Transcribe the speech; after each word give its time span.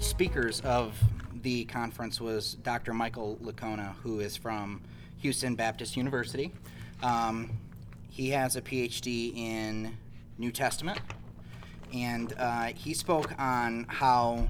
speakers 0.00 0.60
of 0.60 0.94
the 1.42 1.64
conference 1.66 2.20
was 2.20 2.54
Dr. 2.62 2.92
Michael 2.92 3.38
Licona, 3.42 3.94
who 4.02 4.20
is 4.20 4.36
from 4.36 4.82
Houston 5.18 5.54
Baptist 5.54 5.96
University. 5.96 6.52
Um, 7.02 7.50
he 8.10 8.30
has 8.30 8.56
a 8.56 8.62
PhD 8.62 9.36
in 9.36 9.96
New 10.36 10.50
Testament, 10.50 10.98
and 11.92 12.34
uh, 12.38 12.64
he 12.66 12.92
spoke 12.94 13.32
on 13.38 13.86
how 13.88 14.48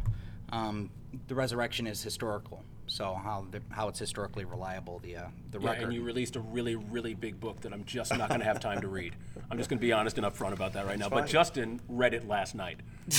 um, 0.51 0.91
the 1.29 1.35
resurrection 1.35 1.87
is 1.87 2.03
historical. 2.03 2.65
So 2.87 3.13
how 3.13 3.47
the, 3.51 3.60
how 3.69 3.88
it's 3.88 3.99
historically 3.99 4.47
reliable 4.47 4.99
the 5.01 5.16
uh, 5.19 5.27
the 5.51 5.60
Yeah, 5.60 5.69
record. 5.73 5.85
and 5.85 5.93
you 5.93 6.02
released 6.02 6.37
a 6.37 6.41
really, 6.41 6.74
really 6.74 7.13
big 7.13 7.38
book 7.38 7.60
that 7.60 7.74
I'm 7.74 7.85
just 7.85 8.16
not 8.16 8.30
going 8.30 8.41
to 8.41 8.47
have 8.47 8.60
time 8.60 8.80
to 8.80 8.88
read. 8.88 9.15
I'm 9.51 9.59
just 9.59 9.69
going 9.69 9.79
to 9.79 9.83
be 9.87 9.93
honest 9.93 10.16
and 10.16 10.27
upfront 10.27 10.55
about 10.55 10.73
that 10.73 10.87
right 10.87 10.99
now. 10.99 11.10
But. 11.10 11.27
Justin 11.27 11.80
read 11.87 12.15
it 12.15 12.27
last 12.27 12.55
night. 12.55 12.79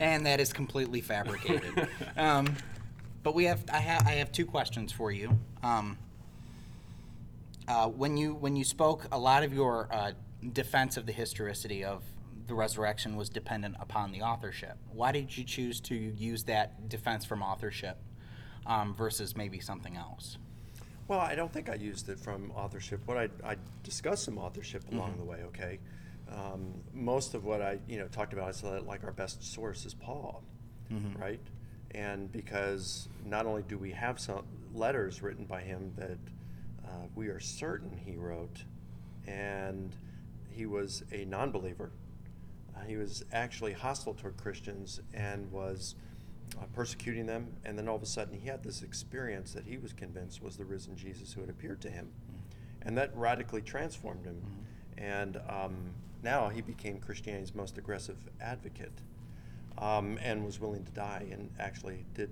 and 0.00 0.26
that 0.26 0.40
is 0.40 0.52
completely 0.52 1.00
fabricated. 1.00 1.88
um, 2.16 2.54
but 3.22 3.34
we 3.34 3.44
have 3.44 3.64
I 3.72 3.78
have 3.78 4.06
I 4.06 4.12
have 4.12 4.32
two 4.32 4.46
questions 4.46 4.92
for 4.92 5.10
you. 5.10 5.38
Um, 5.62 5.98
uh, 7.68 7.88
when 7.88 8.16
you 8.16 8.34
when 8.34 8.56
you 8.56 8.64
spoke, 8.64 9.06
a 9.10 9.18
lot 9.18 9.42
of 9.42 9.52
your 9.52 9.88
uh, 9.90 10.12
defense 10.52 10.96
of 10.96 11.06
the 11.06 11.12
historicity 11.12 11.84
of 11.84 12.02
the 12.46 12.54
resurrection 12.54 13.16
was 13.16 13.28
dependent 13.28 13.76
upon 13.80 14.12
the 14.12 14.22
authorship. 14.22 14.76
Why 14.92 15.10
did 15.10 15.36
you 15.36 15.44
choose 15.44 15.80
to 15.80 15.94
use 15.94 16.44
that 16.44 16.88
defense 16.88 17.24
from 17.24 17.42
authorship 17.42 17.98
um, 18.66 18.94
versus 18.94 19.36
maybe 19.36 19.58
something 19.58 19.96
else? 19.96 20.38
Well, 21.08 21.20
I 21.20 21.34
don't 21.34 21.52
think 21.52 21.68
I 21.68 21.74
used 21.74 22.08
it 22.08 22.18
from 22.18 22.50
authorship. 22.52 23.00
What 23.06 23.16
I, 23.16 23.28
I 23.44 23.56
discussed 23.82 24.24
some 24.24 24.38
authorship 24.38 24.84
along 24.92 25.16
the 25.18 25.24
way. 25.24 25.38
Okay, 25.46 25.78
um, 26.32 26.74
most 26.92 27.34
of 27.34 27.44
what 27.44 27.62
I 27.62 27.78
you 27.88 27.98
know 27.98 28.08
talked 28.08 28.32
about 28.32 28.50
is 28.50 28.60
that 28.62 28.86
like 28.86 29.04
our 29.04 29.12
best 29.12 29.42
source 29.44 29.84
is 29.84 29.94
Paul, 29.94 30.42
right? 31.18 31.40
And 31.92 32.30
because 32.32 33.08
not 33.24 33.46
only 33.46 33.62
do 33.62 33.78
we 33.78 33.90
have 33.92 34.18
some 34.18 34.42
letters 34.74 35.22
written 35.22 35.44
by 35.44 35.62
him 35.62 35.92
that 35.96 36.18
uh, 36.84 37.06
we 37.14 37.28
are 37.28 37.40
certain 37.40 37.96
he 38.04 38.16
wrote, 38.16 38.64
and 39.26 39.94
he 40.50 40.66
was 40.66 41.04
a 41.12 41.24
non-believer. 41.24 41.90
Uh, 42.76 42.84
he 42.86 42.96
was 42.96 43.24
actually 43.32 43.72
hostile 43.72 44.14
toward 44.14 44.36
Christians 44.36 45.00
and 45.14 45.50
was 45.50 45.94
uh, 46.60 46.64
persecuting 46.74 47.26
them. 47.26 47.48
And 47.64 47.78
then 47.78 47.88
all 47.88 47.96
of 47.96 48.02
a 48.02 48.06
sudden, 48.06 48.38
he 48.38 48.48
had 48.48 48.62
this 48.62 48.82
experience 48.82 49.52
that 49.52 49.64
he 49.64 49.78
was 49.78 49.92
convinced 49.92 50.42
was 50.42 50.56
the 50.56 50.64
risen 50.64 50.96
Jesus 50.96 51.32
who 51.32 51.40
had 51.40 51.50
appeared 51.50 51.80
to 51.82 51.90
him. 51.90 52.08
And 52.82 52.96
that 52.98 53.16
radically 53.16 53.62
transformed 53.62 54.24
him. 54.26 54.40
And 54.96 55.38
um, 55.48 55.76
now 56.26 56.48
he 56.48 56.60
became 56.60 56.98
Christianity's 56.98 57.54
most 57.54 57.78
aggressive 57.78 58.16
advocate 58.40 59.00
um, 59.78 60.18
and 60.20 60.44
was 60.44 60.60
willing 60.60 60.84
to 60.84 60.90
die 60.90 61.24
and 61.30 61.48
actually 61.60 62.04
did 62.14 62.30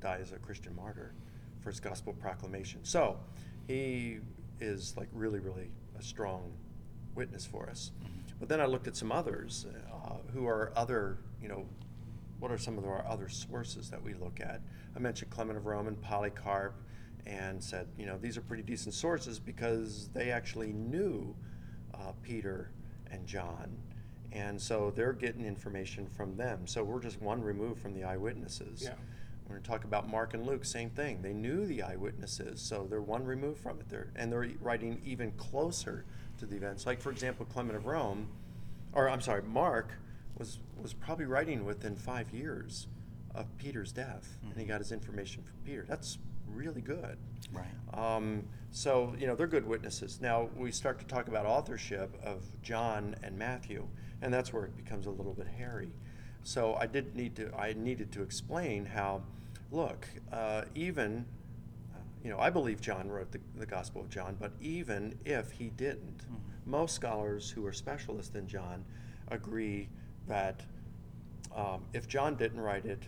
die 0.00 0.20
as 0.22 0.30
a 0.30 0.36
Christian 0.36 0.74
martyr 0.76 1.12
for 1.60 1.70
his 1.70 1.80
gospel 1.80 2.12
proclamation. 2.12 2.78
So 2.84 3.18
he 3.66 4.20
is 4.60 4.96
like 4.96 5.08
really, 5.12 5.40
really 5.40 5.68
a 5.98 6.02
strong 6.02 6.52
witness 7.16 7.44
for 7.44 7.68
us. 7.68 7.90
But 8.38 8.48
then 8.48 8.60
I 8.60 8.66
looked 8.66 8.86
at 8.86 8.94
some 8.94 9.10
others 9.10 9.66
uh, 9.92 10.18
who 10.32 10.46
are 10.46 10.72
other, 10.76 11.18
you 11.42 11.48
know, 11.48 11.66
what 12.38 12.52
are 12.52 12.58
some 12.58 12.78
of 12.78 12.84
our 12.84 13.04
other 13.04 13.28
sources 13.28 13.90
that 13.90 14.00
we 14.00 14.14
look 14.14 14.38
at? 14.40 14.60
I 14.94 15.00
mentioned 15.00 15.32
Clement 15.32 15.58
of 15.58 15.66
Rome 15.66 15.88
and 15.88 16.00
Polycarp 16.00 16.80
and 17.26 17.60
said, 17.60 17.88
you 17.98 18.06
know, 18.06 18.16
these 18.16 18.36
are 18.36 18.42
pretty 18.42 18.62
decent 18.62 18.94
sources 18.94 19.40
because 19.40 20.08
they 20.14 20.30
actually 20.30 20.72
knew 20.72 21.34
uh, 21.94 22.12
Peter 22.22 22.70
and 23.10 23.26
John. 23.26 23.76
And 24.32 24.60
so 24.60 24.92
they're 24.94 25.12
getting 25.12 25.44
information 25.44 26.06
from 26.06 26.36
them. 26.36 26.66
So 26.66 26.84
we're 26.84 27.00
just 27.00 27.20
one 27.20 27.42
removed 27.42 27.80
from 27.80 27.94
the 27.94 28.04
eyewitnesses. 28.04 28.82
Yeah. 28.82 28.94
We're 29.48 29.54
going 29.54 29.62
to 29.62 29.70
talk 29.70 29.84
about 29.84 30.10
Mark 30.10 30.34
and 30.34 30.46
Luke, 30.46 30.66
same 30.66 30.90
thing. 30.90 31.22
They 31.22 31.32
knew 31.32 31.64
the 31.64 31.82
eyewitnesses, 31.82 32.60
so 32.60 32.86
they're 32.88 33.00
one 33.00 33.24
removed 33.24 33.60
from 33.60 33.80
it. 33.80 33.88
They're, 33.88 34.08
and 34.14 34.30
they're 34.30 34.50
writing 34.60 35.00
even 35.06 35.32
closer 35.32 36.04
to 36.38 36.44
the 36.44 36.56
events. 36.56 36.84
Like, 36.84 37.00
for 37.00 37.10
example, 37.10 37.46
Clement 37.46 37.74
of 37.74 37.86
Rome, 37.86 38.28
or 38.92 39.08
I'm 39.08 39.22
sorry, 39.22 39.42
Mark 39.42 39.92
was, 40.36 40.58
was 40.80 40.92
probably 40.92 41.24
writing 41.24 41.64
within 41.64 41.96
five 41.96 42.30
years 42.30 42.88
of 43.38 43.56
Peter's 43.56 43.92
death, 43.92 44.36
and 44.42 44.58
he 44.58 44.64
got 44.64 44.80
his 44.80 44.92
information 44.92 45.42
from 45.44 45.56
Peter. 45.64 45.84
That's 45.88 46.18
really 46.52 46.80
good. 46.80 47.16
Right. 47.52 47.66
Um, 47.94 48.44
so, 48.70 49.14
you 49.18 49.26
know, 49.26 49.34
they're 49.34 49.46
good 49.46 49.66
witnesses. 49.66 50.20
Now, 50.20 50.48
we 50.56 50.72
start 50.72 50.98
to 50.98 51.06
talk 51.06 51.28
about 51.28 51.46
authorship 51.46 52.18
of 52.24 52.42
John 52.62 53.14
and 53.22 53.38
Matthew, 53.38 53.86
and 54.20 54.34
that's 54.34 54.52
where 54.52 54.64
it 54.64 54.76
becomes 54.76 55.06
a 55.06 55.10
little 55.10 55.34
bit 55.34 55.46
hairy. 55.46 55.90
So, 56.42 56.74
I 56.74 56.86
did 56.86 57.14
need 57.14 57.36
to, 57.36 57.54
I 57.54 57.74
needed 57.74 58.10
to 58.12 58.22
explain 58.22 58.84
how, 58.84 59.22
look, 59.70 60.06
uh, 60.32 60.62
even, 60.74 61.24
uh, 61.94 61.98
you 62.24 62.30
know, 62.30 62.38
I 62.38 62.50
believe 62.50 62.80
John 62.80 63.08
wrote 63.08 63.30
the, 63.30 63.40
the 63.56 63.66
Gospel 63.66 64.00
of 64.00 64.10
John, 64.10 64.36
but 64.40 64.52
even 64.60 65.18
if 65.24 65.52
he 65.52 65.68
didn't, 65.70 66.22
most 66.66 66.94
scholars 66.94 67.50
who 67.50 67.64
are 67.66 67.72
specialists 67.72 68.34
in 68.34 68.46
John 68.46 68.84
agree 69.30 69.88
that 70.26 70.62
um, 71.54 71.84
if 71.92 72.06
John 72.06 72.36
didn't 72.36 72.60
write 72.60 72.84
it, 72.84 73.02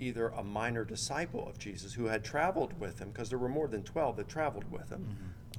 either 0.00 0.28
a 0.28 0.42
minor 0.42 0.84
disciple 0.84 1.46
of 1.48 1.58
Jesus 1.58 1.92
who 1.92 2.06
had 2.06 2.24
traveled 2.24 2.78
with 2.80 2.98
him, 2.98 3.10
because 3.10 3.28
there 3.28 3.38
were 3.38 3.48
more 3.48 3.68
than 3.68 3.82
12 3.82 4.16
that 4.16 4.28
traveled 4.28 4.70
with 4.70 4.88
him. 4.88 5.06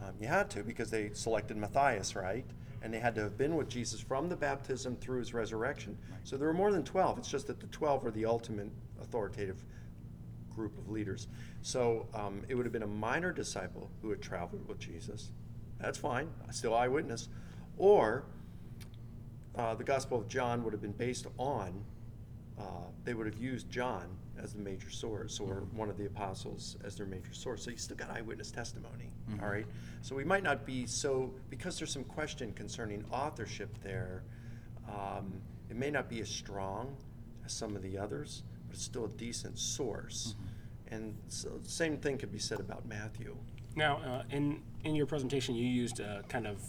Um, 0.03 0.13
you 0.19 0.27
had 0.27 0.49
to, 0.51 0.63
because 0.63 0.89
they 0.89 1.11
selected 1.13 1.57
Matthias, 1.57 2.15
right? 2.15 2.45
And 2.81 2.93
they 2.93 2.99
had 2.99 3.13
to 3.15 3.21
have 3.21 3.37
been 3.37 3.55
with 3.55 3.69
Jesus 3.69 4.01
from 4.01 4.27
the 4.27 4.35
baptism 4.35 4.95
through 4.95 5.19
his 5.19 5.33
resurrection. 5.33 5.97
So 6.23 6.37
there 6.37 6.47
were 6.47 6.53
more 6.53 6.71
than 6.71 6.83
12. 6.83 7.19
It's 7.19 7.27
just 7.27 7.47
that 7.47 7.59
the 7.59 7.67
12 7.67 8.05
are 8.07 8.11
the 8.11 8.25
ultimate 8.25 8.69
authoritative 8.99 9.63
group 10.55 10.77
of 10.77 10.89
leaders. 10.89 11.27
So 11.61 12.07
um, 12.13 12.41
it 12.49 12.55
would 12.55 12.65
have 12.65 12.73
been 12.73 12.83
a 12.83 12.87
minor 12.87 13.31
disciple 13.31 13.91
who 14.01 14.09
had 14.09 14.21
traveled 14.21 14.67
with 14.67 14.79
Jesus. 14.79 15.31
That's 15.79 15.97
fine, 15.97 16.29
still 16.51 16.75
eyewitness. 16.75 17.29
Or 17.77 18.23
uh, 19.55 19.75
the 19.75 19.83
Gospel 19.83 20.19
of 20.19 20.27
John 20.27 20.63
would 20.63 20.73
have 20.73 20.81
been 20.81 20.91
based 20.91 21.27
on, 21.37 21.83
uh, 22.61 22.87
they 23.03 23.13
would 23.13 23.25
have 23.25 23.37
used 23.37 23.69
John 23.69 24.05
as 24.41 24.53
the 24.53 24.59
major 24.59 24.89
source 24.89 25.39
or 25.39 25.63
one 25.73 25.89
of 25.89 25.97
the 25.97 26.05
apostles 26.05 26.77
as 26.83 26.95
their 26.95 27.05
major 27.05 27.33
source. 27.33 27.63
So 27.63 27.71
you 27.71 27.77
still 27.77 27.97
got 27.97 28.09
eyewitness 28.11 28.51
testimony, 28.51 29.09
all 29.41 29.49
right? 29.49 29.65
So 30.01 30.15
we 30.15 30.23
might 30.23 30.43
not 30.43 30.65
be 30.65 30.85
so, 30.85 31.31
because 31.49 31.77
there's 31.77 31.91
some 31.91 32.03
question 32.03 32.51
concerning 32.53 33.03
authorship 33.11 33.69
there, 33.83 34.23
um, 34.87 35.33
it 35.69 35.75
may 35.75 35.91
not 35.91 36.09
be 36.09 36.21
as 36.21 36.29
strong 36.29 36.95
as 37.45 37.51
some 37.51 37.75
of 37.75 37.81
the 37.81 37.97
others, 37.97 38.43
but 38.67 38.75
it's 38.75 38.83
still 38.85 39.05
a 39.05 39.09
decent 39.09 39.57
source. 39.57 40.35
And 40.89 41.15
so 41.27 41.49
same 41.63 41.97
thing 41.97 42.17
could 42.17 42.31
be 42.31 42.39
said 42.39 42.59
about 42.59 42.87
Matthew. 42.87 43.35
Now, 43.75 43.97
uh, 43.97 44.23
in 44.31 44.61
in 44.83 44.95
your 44.95 45.05
presentation, 45.05 45.55
you 45.55 45.65
used 45.65 45.99
a 45.99 46.23
kind 46.27 46.45
of 46.45 46.61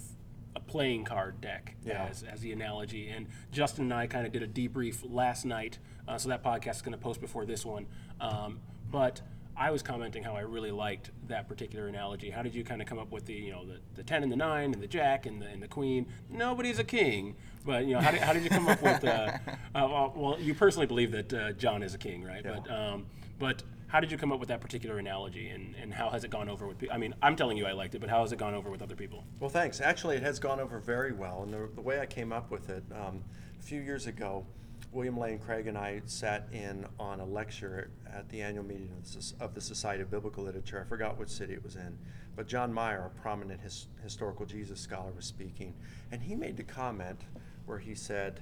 a 0.54 0.60
playing 0.60 1.04
card 1.04 1.40
deck 1.40 1.74
Yeah. 1.84 2.06
as, 2.10 2.22
as 2.22 2.40
the 2.40 2.52
analogy, 2.52 3.08
and 3.08 3.26
Justin 3.50 3.84
and 3.84 3.94
I 3.94 4.06
kind 4.06 4.26
of 4.26 4.32
did 4.32 4.42
a 4.42 4.48
debrief 4.48 5.00
last 5.08 5.44
night. 5.44 5.78
Uh, 6.06 6.18
so 6.18 6.28
that 6.28 6.42
podcast 6.42 6.76
is 6.76 6.82
going 6.82 6.92
to 6.92 6.98
post 6.98 7.20
before 7.20 7.44
this 7.46 7.64
one. 7.64 7.86
Um, 8.20 8.60
but 8.90 9.20
I 9.56 9.70
was 9.70 9.82
commenting 9.82 10.22
how 10.22 10.34
I 10.34 10.40
really 10.40 10.70
liked 10.70 11.10
that 11.28 11.46
particular 11.48 11.86
analogy. 11.86 12.30
How 12.30 12.42
did 12.42 12.54
you 12.54 12.64
kind 12.64 12.80
of 12.80 12.88
come 12.88 12.98
up 12.98 13.12
with 13.12 13.26
the 13.26 13.34
you 13.34 13.52
know 13.52 13.64
the, 13.66 13.80
the 13.94 14.02
ten 14.02 14.22
and 14.22 14.32
the 14.32 14.36
nine 14.36 14.72
and 14.72 14.82
the 14.82 14.86
jack 14.86 15.26
and 15.26 15.40
the 15.40 15.46
and 15.46 15.62
the 15.62 15.68
queen? 15.68 16.06
Nobody's 16.30 16.78
a 16.78 16.84
king, 16.84 17.36
but 17.64 17.84
you 17.84 17.94
know 17.94 18.00
how 18.00 18.10
did, 18.10 18.20
how 18.20 18.32
did 18.32 18.44
you 18.44 18.50
come 18.50 18.66
up 18.68 18.82
with? 18.82 19.04
Uh, 19.04 19.32
uh, 19.74 20.08
well, 20.14 20.36
you 20.40 20.54
personally 20.54 20.86
believe 20.86 21.12
that 21.12 21.32
uh, 21.32 21.52
John 21.52 21.82
is 21.82 21.94
a 21.94 21.98
king, 21.98 22.24
right? 22.24 22.42
Yeah. 22.44 22.60
But 22.66 22.70
um, 22.74 23.06
but 23.38 23.62
how 23.92 24.00
did 24.00 24.10
you 24.10 24.16
come 24.16 24.32
up 24.32 24.40
with 24.40 24.48
that 24.48 24.62
particular 24.62 24.96
analogy, 24.96 25.50
and, 25.50 25.74
and 25.76 25.92
how 25.92 26.08
has 26.08 26.24
it 26.24 26.30
gone 26.30 26.48
over 26.48 26.66
with 26.66 26.78
people? 26.78 26.94
I 26.94 26.98
mean, 26.98 27.14
I'm 27.20 27.36
telling 27.36 27.58
you 27.58 27.66
I 27.66 27.72
liked 27.72 27.94
it, 27.94 28.00
but 28.00 28.08
how 28.08 28.22
has 28.22 28.32
it 28.32 28.38
gone 28.38 28.54
over 28.54 28.70
with 28.70 28.80
other 28.80 28.96
people? 28.96 29.22
Well, 29.38 29.50
thanks. 29.50 29.82
Actually, 29.82 30.16
it 30.16 30.22
has 30.22 30.38
gone 30.38 30.60
over 30.60 30.78
very 30.78 31.12
well. 31.12 31.42
And 31.42 31.52
the, 31.52 31.68
the 31.74 31.82
way 31.82 32.00
I 32.00 32.06
came 32.06 32.32
up 32.32 32.50
with 32.50 32.70
it, 32.70 32.82
um, 32.90 33.22
a 33.60 33.62
few 33.62 33.82
years 33.82 34.06
ago, 34.06 34.46
William 34.92 35.18
Lane 35.18 35.38
Craig 35.38 35.66
and 35.66 35.76
I 35.76 36.00
sat 36.06 36.48
in 36.52 36.86
on 36.98 37.20
a 37.20 37.24
lecture 37.26 37.90
at 38.10 38.26
the 38.30 38.40
annual 38.40 38.64
meeting 38.64 38.88
of 39.40 39.54
the, 39.54 39.60
Society 39.60 40.02
of 40.02 40.10
Biblical 40.10 40.42
Literature. 40.42 40.82
I 40.82 40.88
forgot 40.88 41.18
which 41.18 41.28
city 41.28 41.52
it 41.52 41.62
was 41.62 41.76
in. 41.76 41.98
But 42.34 42.48
John 42.48 42.72
Meier, 42.72 43.10
a 43.14 43.20
prominent 43.20 43.60
his, 43.60 43.88
historical 44.02 44.46
Jesus 44.46 44.80
scholar, 44.80 45.12
was 45.14 45.26
speaking. 45.26 45.74
And 46.10 46.22
he 46.22 46.34
made 46.34 46.56
the 46.56 46.62
comment 46.62 47.20
where 47.66 47.78
he 47.78 47.94
said, 47.94 48.40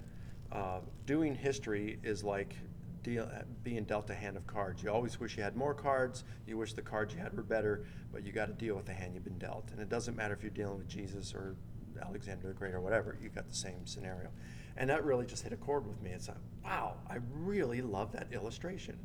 uh, 0.53 0.79
doing 1.07 1.35
history 1.35 1.99
is 2.05 2.23
like 2.23 2.55
deal, 3.03 3.31
being 3.63 3.85
dealt 3.85 4.11
a 4.11 4.15
hand 4.15 4.37
of 4.37 4.47
cards. 4.47 4.83
You 4.83 4.91
always 4.91 5.19
wish 5.19 5.37
you 5.37 5.43
had 5.43 5.57
more 5.57 5.75
cards. 5.75 6.25
You 6.47 6.59
wish 6.59 6.73
the 6.73 6.83
cards 6.83 7.15
you 7.15 7.21
had 7.21 7.37
were 7.37 7.43
better, 7.43 7.85
but 8.13 8.25
you 8.25 8.33
got 8.33 8.47
to 8.47 8.53
deal 8.53 8.77
with 8.77 8.87
the 8.87 8.93
hand 8.93 9.15
you've 9.15 9.25
been 9.25 9.39
dealt. 9.39 9.71
And 9.73 9.81
it 9.81 9.89
doesn't 9.89 10.17
matter 10.17 10.35
if 10.35 10.43
you're 10.43 10.51
dealing 10.51 10.79
with 10.79 10.89
Jesus 10.89 11.35
or 11.35 11.57
Alexander 12.01 12.49
the 12.49 12.55
Great 12.55 12.75
or 12.75 12.81
whatever. 12.81 13.17
You 13.21 13.29
got 13.29 13.49
the 13.49 13.55
same 13.55 13.87
scenario, 13.87 14.31
and 14.77 14.89
that 14.91 15.05
really 15.05 15.27
just 15.27 15.43
hit 15.43 15.53
a 15.53 15.57
chord 15.57 15.87
with 15.87 16.01
me. 16.03 16.11
It's 16.11 16.29
like, 16.29 16.39
wow, 16.65 16.95
I 17.09 17.19
really 17.33 17.83
love 17.83 18.13
that 18.13 18.29
illustration. 18.33 18.99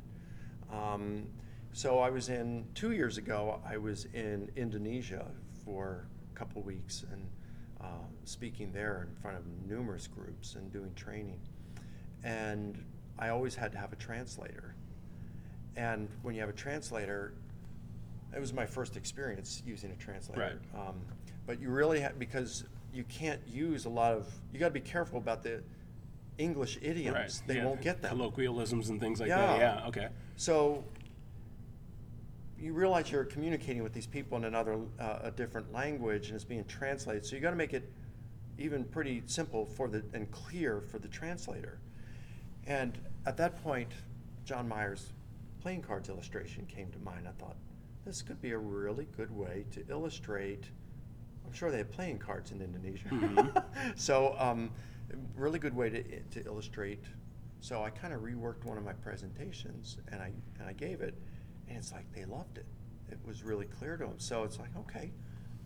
Um, 0.72 1.26
so 1.72 1.98
I 1.98 2.10
was 2.10 2.28
in 2.28 2.66
two 2.74 2.92
years 2.92 3.18
ago. 3.18 3.60
I 3.68 3.76
was 3.76 4.06
in 4.14 4.50
Indonesia 4.56 5.26
for 5.64 6.08
a 6.34 6.38
couple 6.38 6.62
weeks 6.62 7.04
and 7.12 7.26
uh, 7.80 8.06
speaking 8.24 8.72
there 8.72 9.06
in 9.08 9.14
front 9.20 9.36
of 9.36 9.44
numerous 9.68 10.06
groups 10.06 10.54
and 10.54 10.72
doing 10.72 10.92
training. 10.94 11.40
And 12.24 12.82
I 13.18 13.28
always 13.30 13.54
had 13.54 13.72
to 13.72 13.78
have 13.78 13.92
a 13.92 13.96
translator. 13.96 14.74
And 15.76 16.08
when 16.22 16.34
you 16.34 16.40
have 16.40 16.50
a 16.50 16.54
translator, 16.54 17.34
it 18.34 18.40
was 18.40 18.52
my 18.52 18.66
first 18.66 18.96
experience 18.96 19.62
using 19.66 19.90
a 19.90 19.96
translator. 19.96 20.58
Right. 20.74 20.88
Um, 20.88 20.96
but 21.46 21.60
you 21.60 21.70
really 21.70 22.00
have, 22.00 22.18
because 22.18 22.64
you 22.92 23.04
can't 23.04 23.40
use 23.46 23.84
a 23.84 23.88
lot 23.88 24.12
of, 24.12 24.26
you 24.52 24.58
got 24.58 24.68
to 24.68 24.72
be 24.72 24.80
careful 24.80 25.18
about 25.18 25.42
the 25.42 25.62
English 26.38 26.78
idioms. 26.82 27.14
Right. 27.16 27.42
They 27.46 27.56
yeah, 27.56 27.64
won't 27.64 27.80
get 27.80 28.02
them. 28.02 28.10
Colloquialisms 28.16 28.90
and 28.90 29.00
things 29.00 29.20
like 29.20 29.28
Yeah. 29.28 29.46
that. 29.46 29.58
Yeah. 29.58 29.88
Okay. 29.88 30.08
So 30.36 30.84
you 32.58 32.72
realize 32.72 33.10
you're 33.10 33.24
communicating 33.24 33.82
with 33.82 33.92
these 33.92 34.06
people 34.06 34.36
in 34.38 34.44
another, 34.44 34.78
uh, 34.98 35.18
a 35.22 35.30
different 35.30 35.72
language, 35.72 36.28
and 36.28 36.34
it's 36.34 36.44
being 36.44 36.64
translated. 36.64 37.24
So 37.24 37.36
you 37.36 37.42
got 37.42 37.50
to 37.50 37.56
make 37.56 37.74
it 37.74 37.90
even 38.58 38.84
pretty 38.84 39.22
simple 39.26 39.66
for 39.66 39.88
the 39.88 40.02
and 40.14 40.30
clear 40.30 40.80
for 40.80 40.98
the 40.98 41.08
translator. 41.08 41.78
And 42.66 42.98
at 43.26 43.36
that 43.36 43.62
point, 43.62 43.90
John 44.44 44.68
Meier's 44.68 45.12
playing 45.60 45.82
cards 45.82 46.08
illustration 46.08 46.66
came 46.66 46.90
to 46.92 46.98
mind. 46.98 47.26
I 47.28 47.32
thought 47.42 47.56
this 48.04 48.22
could 48.22 48.40
be 48.40 48.52
a 48.52 48.58
really 48.58 49.06
good 49.16 49.30
way 49.36 49.64
to 49.72 49.84
illustrate. 49.88 50.64
I'm 51.44 51.52
sure 51.52 51.70
they 51.70 51.78
have 51.78 51.90
playing 51.92 52.18
cards 52.18 52.50
in 52.52 52.60
Indonesia. 52.60 53.64
so, 53.96 54.34
um, 54.38 54.70
really 55.36 55.58
good 55.58 55.74
way 55.74 55.90
to, 55.90 56.02
to 56.02 56.44
illustrate. 56.46 57.04
So 57.60 57.82
I 57.82 57.90
kind 57.90 58.12
of 58.12 58.20
reworked 58.20 58.64
one 58.64 58.76
of 58.78 58.84
my 58.84 58.92
presentations 58.92 59.98
and 60.12 60.20
I 60.20 60.30
and 60.60 60.68
I 60.68 60.72
gave 60.72 61.00
it, 61.00 61.14
and 61.68 61.78
it's 61.78 61.92
like 61.92 62.04
they 62.12 62.24
loved 62.24 62.58
it. 62.58 62.66
It 63.10 63.18
was 63.26 63.42
really 63.42 63.66
clear 63.66 63.96
to 63.96 64.04
them. 64.04 64.18
So 64.18 64.42
it's 64.44 64.58
like 64.58 64.70
okay, 64.76 65.10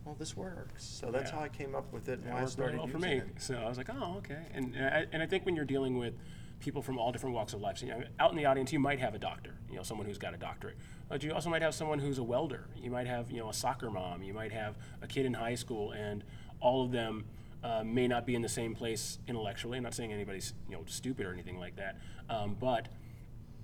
well 0.04 0.14
this 0.18 0.36
works. 0.36 0.84
So 0.84 1.10
that's 1.10 1.30
Yeah. 1.30 1.38
how 1.38 1.44
I 1.44 1.48
came 1.48 1.74
up 1.74 1.92
with 1.92 2.08
it 2.08 2.20
and 2.20 2.24
That 2.28 2.34
why 2.34 2.40
I 2.40 2.42
worked 2.44 2.56
very 2.56 2.68
started 2.72 2.78
well 2.78 2.86
for 2.86 2.96
using 2.98 3.10
me. 3.10 3.16
it. 3.36 3.42
So 3.42 3.54
I 3.56 3.68
was 3.68 3.76
like, 3.76 3.88
oh, 3.90 4.14
okay. 4.18 4.46
And 4.54 4.74
and 4.76 4.86
I, 4.86 5.06
and 5.12 5.22
I 5.22 5.26
think 5.26 5.44
when 5.46 5.56
you're 5.56 5.64
dealing 5.64 5.98
with 5.98 6.14
people 6.60 6.82
from 6.82 6.98
all 6.98 7.10
different 7.10 7.34
walks 7.34 7.52
of 7.52 7.60
life, 7.60 7.78
so, 7.78 7.86
you 7.86 7.92
know, 7.92 8.02
out 8.18 8.30
in 8.30 8.36
the 8.36 8.44
audience, 8.46 8.72
you 8.72 8.78
might 8.78 9.00
have 9.00 9.14
a 9.14 9.18
doctor, 9.18 9.54
you 9.68 9.76
know, 9.76 9.82
someone 9.82 10.06
who's 10.06 10.18
got 10.18 10.34
a 10.34 10.36
doctorate, 10.36 10.76
but 11.08 11.22
you 11.22 11.32
also 11.32 11.50
might 11.50 11.62
have 11.62 11.74
someone 11.74 11.98
who's 11.98 12.18
a 12.18 12.22
welder. 12.22 12.66
You 12.76 12.90
might 12.90 13.06
have, 13.06 13.30
you 13.30 13.38
know, 13.38 13.48
a 13.48 13.54
soccer 13.54 13.90
mom. 13.90 14.22
You 14.22 14.34
might 14.34 14.52
have 14.52 14.76
a 15.02 15.06
kid 15.06 15.26
in 15.26 15.34
high 15.34 15.54
school, 15.56 15.92
and 15.92 16.22
all 16.60 16.84
of 16.84 16.92
them. 16.92 17.24
Uh, 17.62 17.84
may 17.84 18.08
not 18.08 18.24
be 18.24 18.34
in 18.34 18.40
the 18.40 18.48
same 18.48 18.74
place 18.74 19.18
intellectually. 19.28 19.76
I'm 19.76 19.84
not 19.84 19.92
saying 19.92 20.14
anybody's 20.14 20.54
you 20.70 20.76
know 20.76 20.82
stupid 20.86 21.26
or 21.26 21.32
anything 21.34 21.58
like 21.58 21.76
that, 21.76 21.98
um, 22.30 22.56
but 22.58 22.88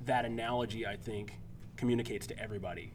that 0.05 0.27
analogy 0.27 0.87
I 0.87 0.97
think 0.97 1.39
communicates 1.77 2.27
to 2.27 2.39
everybody, 2.39 2.93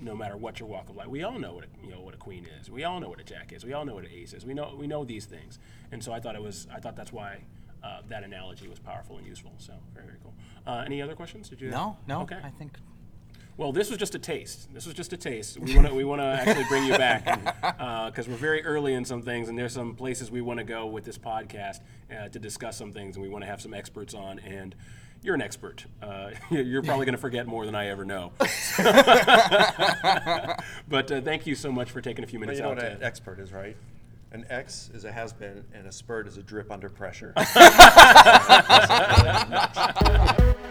no 0.00 0.14
matter 0.14 0.36
what 0.36 0.60
your 0.60 0.68
walk 0.68 0.88
of 0.88 0.96
life. 0.96 1.08
We 1.08 1.24
all 1.24 1.38
know 1.38 1.54
what 1.54 1.64
a, 1.64 1.66
you 1.84 1.90
know 1.90 2.00
what 2.00 2.14
a 2.14 2.16
queen 2.16 2.46
is. 2.60 2.70
We 2.70 2.84
all 2.84 3.00
know 3.00 3.08
what 3.08 3.20
a 3.20 3.24
jack 3.24 3.52
is. 3.52 3.64
We 3.64 3.72
all 3.72 3.84
know 3.84 3.94
what 3.94 4.04
an 4.04 4.10
ace 4.12 4.32
is. 4.34 4.44
We 4.44 4.54
know 4.54 4.74
we 4.78 4.86
know 4.86 5.04
these 5.04 5.24
things, 5.24 5.58
and 5.90 6.02
so 6.02 6.12
I 6.12 6.20
thought 6.20 6.36
it 6.36 6.42
was 6.42 6.66
I 6.72 6.78
thought 6.78 6.94
that's 6.94 7.12
why 7.12 7.42
uh, 7.86 8.00
that 8.08 8.22
analogy 8.24 8.68
was 8.68 8.78
powerful 8.78 9.18
and 9.18 9.26
useful. 9.26 9.52
So 9.58 9.72
very 9.94 10.06
very 10.06 10.18
cool. 10.22 10.34
Uh, 10.66 10.82
any 10.86 11.00
other 11.02 11.14
questions? 11.14 11.48
Did 11.48 11.60
you? 11.60 11.70
No, 11.70 11.96
no. 12.06 12.22
Okay. 12.22 12.38
I 12.42 12.50
think 12.50 12.72
Well, 13.56 13.72
this 13.72 13.88
was 13.90 13.98
just 13.98 14.14
a 14.14 14.18
taste. 14.18 14.68
This 14.74 14.84
was 14.86 14.94
just 14.94 15.12
a 15.12 15.16
taste. 15.16 15.58
We 15.58 15.74
want 15.76 15.86
to 15.88 15.94
we 15.94 16.04
want 16.04 16.20
to 16.20 16.26
actually 16.26 16.64
bring 16.68 16.84
you 16.84 16.96
back 16.98 17.22
because 18.10 18.26
we're 18.28 18.34
very 18.50 18.62
early 18.64 18.92
in 18.94 19.04
some 19.04 19.22
things, 19.22 19.48
and 19.48 19.56
there's 19.58 19.72
some 19.72 19.94
places 19.94 20.30
we 20.30 20.40
want 20.42 20.58
to 20.58 20.64
go 20.64 20.86
with 20.86 21.04
this 21.04 21.18
podcast 21.18 21.80
uh, 22.10 22.28
to 22.28 22.38
discuss 22.38 22.76
some 22.76 22.92
things, 22.92 23.16
and 23.16 23.22
we 23.22 23.28
want 23.30 23.42
to 23.44 23.50
have 23.50 23.60
some 23.60 23.72
experts 23.74 24.12
on. 24.14 24.38
And 24.40 24.74
you're 25.22 25.34
an 25.34 25.42
expert. 25.42 25.86
Uh, 26.02 26.30
you're 26.50 26.82
probably 26.82 27.06
going 27.06 27.14
to 27.14 27.20
forget 27.28 27.46
more 27.46 27.64
than 27.66 27.74
I 27.74 27.86
ever 27.88 28.04
know. 28.04 28.32
but 30.88 31.10
uh, 31.10 31.20
thank 31.22 31.46
you 31.46 31.54
so 31.54 31.72
much 31.72 31.90
for 31.90 32.00
taking 32.00 32.24
a 32.24 32.26
few 32.26 32.38
But 32.38 32.46
minutes 32.46 32.58
you 32.58 32.64
know 32.64 32.70
out 32.72 32.76
what 32.76 32.84
to. 32.84 32.92
an 32.96 33.02
expert 33.02 33.38
is, 33.40 33.52
right? 33.52 33.76
An 34.32 34.44
X 34.50 34.90
is 34.92 35.04
a 35.04 35.12
has 35.12 35.32
been, 35.32 35.64
and 35.72 35.86
a 35.86 35.92
spurt 35.92 36.26
is 36.26 36.36
a 36.36 36.42
drip 36.42 36.70
under 36.70 36.88
pressure. 36.88 37.32